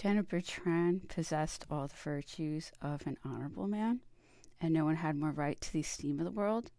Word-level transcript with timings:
General 0.00 0.24
Bertrand 0.24 1.10
possessed 1.10 1.66
all 1.70 1.86
the 1.86 1.94
virtues 1.94 2.72
of 2.80 3.06
an 3.06 3.18
honorable 3.22 3.68
man, 3.68 4.00
and 4.58 4.72
no 4.72 4.86
one 4.86 4.96
had 4.96 5.14
more 5.14 5.30
right 5.30 5.60
to 5.60 5.70
the 5.74 5.80
esteem 5.80 6.18
of 6.18 6.24
the 6.24 6.30
world 6.30 6.70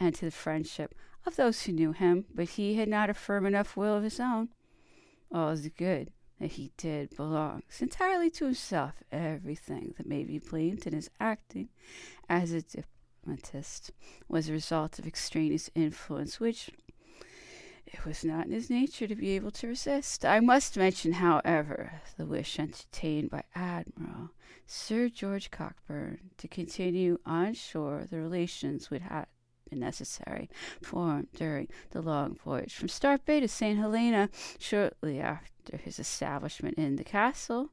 and 0.00 0.14
to 0.14 0.24
the 0.24 0.30
friendship 0.30 0.94
of 1.26 1.36
those 1.36 1.64
who 1.64 1.72
knew 1.72 1.92
him, 1.92 2.24
but 2.34 2.48
he 2.48 2.76
had 2.76 2.88
not 2.88 3.10
a 3.10 3.14
firm 3.14 3.44
enough 3.44 3.76
will 3.76 3.94
of 3.94 4.04
his 4.04 4.18
own. 4.18 4.48
All 5.30 5.54
the 5.54 5.68
good 5.68 6.12
that 6.40 6.52
he 6.52 6.72
did 6.78 7.14
belongs 7.14 7.82
entirely 7.82 8.30
to 8.30 8.46
himself. 8.46 9.02
Everything 9.12 9.92
that 9.98 10.06
may 10.06 10.24
be 10.24 10.38
blamed 10.38 10.86
in 10.86 10.94
his 10.94 11.10
acting 11.20 11.68
as 12.26 12.52
a 12.52 12.62
diplomatist 12.62 13.90
was 14.28 14.48
a 14.48 14.52
result 14.52 14.98
of 14.98 15.06
extraneous 15.06 15.68
influence, 15.74 16.40
which 16.40 16.70
it 17.86 18.04
was 18.04 18.24
not 18.24 18.46
in 18.46 18.52
his 18.52 18.70
nature 18.70 19.06
to 19.06 19.14
be 19.14 19.30
able 19.30 19.50
to 19.52 19.68
resist. 19.68 20.24
I 20.24 20.40
must 20.40 20.76
mention, 20.76 21.12
however, 21.12 22.00
the 22.16 22.26
wish 22.26 22.58
entertained 22.58 23.30
by 23.30 23.44
Admiral 23.54 24.30
Sir 24.66 25.08
George 25.08 25.50
Cockburn 25.50 26.30
to 26.38 26.48
continue 26.48 27.18
on 27.24 27.54
shore 27.54 28.06
the 28.10 28.18
relations 28.18 28.90
which 28.90 29.02
had 29.02 29.26
been 29.70 29.78
necessary 29.78 30.50
formed 30.82 31.28
during 31.34 31.68
the 31.90 32.02
long 32.02 32.34
voyage 32.34 32.74
from 32.74 32.88
Start 32.88 33.24
Bay 33.24 33.40
to 33.40 33.48
St. 33.48 33.78
Helena 33.78 34.28
shortly 34.58 35.20
after 35.20 35.76
his 35.76 35.98
establishment 35.98 36.76
in 36.78 36.96
the 36.96 37.04
castle 37.04 37.70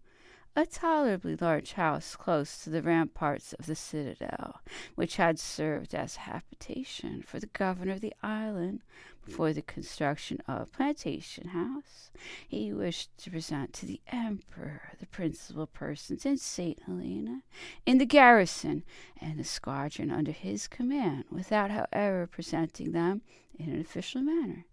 a 0.56 0.66
tolerably 0.66 1.36
large 1.36 1.74
house 1.74 2.16
close 2.16 2.64
to 2.64 2.70
the 2.70 2.82
ramparts 2.82 3.54
of 3.54 3.66
the 3.66 3.76
citadel, 3.76 4.62
which 4.96 5.16
had 5.16 5.40
served 5.40 5.96
as 5.96 6.18
habitation 6.18 7.24
for 7.24 7.40
the 7.40 7.48
governor 7.48 7.94
of 7.94 8.02
the 8.02 8.14
island 8.22 8.82
before 9.26 9.54
the 9.54 9.62
construction 9.62 10.40
of 10.48 10.62
a 10.62 10.66
Plantation 10.66 11.50
House. 11.50 12.12
He 12.48 12.72
wished 12.72 13.18
to 13.20 13.32
present 13.32 13.74
to 13.74 13.86
the 13.86 14.02
emperor 14.08 14.92
the 15.00 15.08
principal 15.08 15.66
persons 15.66 16.26
in 16.26 16.38
St. 16.38 16.80
Helena, 16.86 17.42
in 17.86 17.98
the 17.98 18.06
garrison, 18.06 18.84
and 19.20 19.40
the 19.40 19.44
squadron 19.44 20.12
under 20.12 20.32
his 20.32 20.68
command, 20.68 21.26
without, 21.32 21.72
however, 21.72 22.28
presenting 22.28 22.92
them 22.92 23.22
in 23.58 23.70
an 23.70 23.82
official 23.82 24.22
manner. 24.22 24.66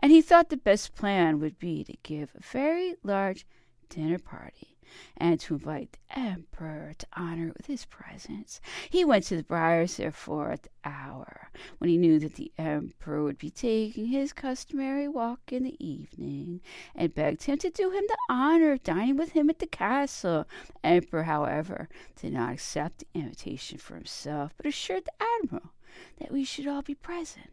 And 0.00 0.12
he 0.12 0.22
thought 0.22 0.48
the 0.48 0.56
best 0.56 0.94
plan 0.94 1.40
would 1.40 1.58
be 1.58 1.84
to 1.84 1.96
give 2.02 2.32
a 2.34 2.42
very 2.42 2.96
large 3.02 3.46
dinner 3.88 4.18
party 4.18 4.74
and 5.16 5.40
to 5.40 5.54
invite 5.54 5.92
the 5.92 6.18
Emperor 6.18 6.94
to 6.98 7.06
honor 7.14 7.48
it 7.48 7.56
with 7.56 7.66
his 7.66 7.84
presence. 7.84 8.60
He 8.88 9.04
went 9.04 9.24
to 9.24 9.36
the 9.36 9.42
Briars, 9.42 9.96
therefore, 9.96 10.44
for 10.44 10.50
an 10.52 10.58
hour 10.84 11.50
when 11.78 11.90
he 11.90 11.96
knew 11.96 12.18
that 12.20 12.34
the 12.34 12.52
Emperor 12.56 13.22
would 13.22 13.38
be 13.38 13.50
taking 13.50 14.06
his 14.06 14.32
customary 14.32 15.08
walk 15.08 15.52
in 15.52 15.64
the 15.64 15.84
evening, 15.84 16.60
and 16.94 17.14
begged 17.14 17.42
him 17.44 17.58
to 17.58 17.70
do 17.70 17.90
him 17.90 18.04
the 18.06 18.18
honor 18.28 18.72
of 18.72 18.82
dining 18.82 19.16
with 19.16 19.32
him 19.32 19.50
at 19.50 19.58
the 19.58 19.66
castle. 19.66 20.46
The 20.82 20.86
Emperor, 20.86 21.24
however, 21.24 21.88
did 22.20 22.32
not 22.32 22.52
accept 22.52 23.00
the 23.00 23.06
invitation 23.20 23.78
for 23.78 23.96
himself, 23.96 24.52
but 24.56 24.66
assured 24.66 25.04
the 25.04 25.26
Admiral 25.42 25.72
that 26.18 26.32
we 26.32 26.44
should 26.44 26.66
all 26.66 26.82
be 26.82 26.94
present 26.94 27.50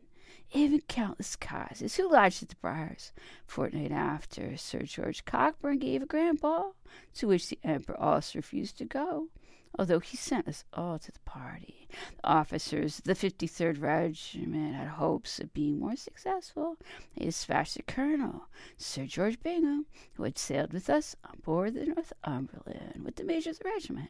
even 0.54 0.82
Count 0.82 1.20
Las 1.20 1.36
Cases 1.36 1.96
who 1.96 2.12
lodged 2.12 2.44
at 2.44 2.50
the 2.50 2.56
Briars. 2.56 3.12
Fortnight 3.46 3.92
after, 3.92 4.58
Sir 4.58 4.84
George 4.84 5.26
Cockburn 5.26 5.80
gave 5.80 6.02
a 6.02 6.06
grand 6.06 6.42
ball, 6.42 6.76
to 7.16 7.28
which 7.28 7.50
the 7.50 7.60
Emperor 7.64 8.00
also 8.00 8.40
refused 8.40 8.78
to 8.78 8.86
go, 8.86 9.30
although 9.78 10.00
he 10.00 10.18
sent 10.18 10.48
us 10.48 10.66
all 10.74 11.00
to 11.00 11.12
the 11.12 11.20
party. 11.20 11.88
The 12.18 12.28
officers 12.28 13.00
of 13.00 13.06
the 13.06 13.14
53rd 13.14 13.82
Regiment 13.82 14.76
had 14.76 14.88
hopes 14.88 15.40
of 15.40 15.54
being 15.54 15.80
more 15.80 15.96
successful. 15.96 16.78
They 17.16 17.26
dispatched 17.26 17.76
the 17.76 17.84
Colonel, 17.84 18.46
Sir 18.78 19.06
George 19.06 19.42
Bingham, 19.42 19.86
who 20.14 20.24
had 20.24 20.38
sailed 20.38 20.74
with 20.74 20.90
us 20.90 21.16
on 21.24 21.40
board 21.44 21.74
the 21.74 21.86
Northumberland 21.86 23.04
with 23.04 23.16
the 23.16 23.24
Major 23.24 23.52
of 23.52 23.60
the 23.60 23.70
regiment 23.70 24.10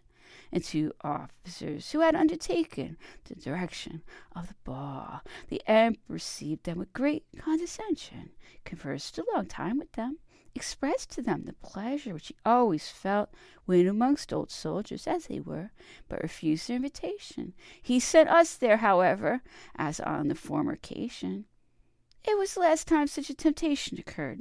and 0.51 0.63
two 0.63 0.93
officers 1.01 1.91
who 1.91 1.99
had 2.01 2.15
undertaken 2.15 2.97
the 3.25 3.35
direction 3.35 4.01
of 4.35 4.47
the 4.47 4.55
ball. 4.63 5.21
The 5.49 5.61
emperor 5.67 6.01
received 6.07 6.63
them 6.63 6.79
with 6.79 6.93
great 6.93 7.25
condescension, 7.37 8.31
conversed 8.63 9.17
a 9.17 9.25
long 9.33 9.45
time 9.45 9.77
with 9.77 9.91
them, 9.93 10.17
expressed 10.53 11.11
to 11.11 11.21
them 11.21 11.43
the 11.45 11.53
pleasure 11.53 12.13
which 12.13 12.27
he 12.27 12.35
always 12.45 12.89
felt 12.89 13.29
when 13.65 13.87
amongst 13.87 14.33
old 14.33 14.51
soldiers, 14.51 15.07
as 15.07 15.27
they 15.27 15.39
were, 15.39 15.71
but 16.09 16.21
refused 16.21 16.67
their 16.67 16.75
invitation. 16.75 17.53
He 17.81 17.99
sent 17.99 18.29
us 18.29 18.55
there, 18.55 18.77
however, 18.77 19.41
as 19.75 19.99
on 19.99 20.27
the 20.27 20.35
former 20.35 20.73
occasion. 20.73 21.45
It 22.23 22.37
was 22.37 22.53
the 22.53 22.59
last 22.59 22.87
time 22.87 23.07
such 23.07 23.29
a 23.29 23.33
temptation 23.33 23.97
occurred. 23.97 24.39